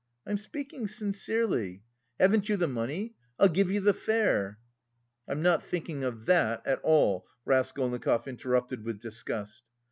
[0.25, 1.83] I'm speaking sincerely.
[2.19, 3.13] Haven't you the money?
[3.37, 4.57] I'll give you the fare."
[5.27, 9.61] "I'm not thinking of that at all," Raskolnikov interrupted with disgust.